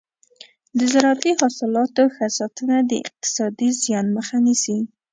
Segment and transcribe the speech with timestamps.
[0.77, 4.77] د زراعتي حاصلاتو ښه ساتنه د اقتصادي زیان مخه نیسي.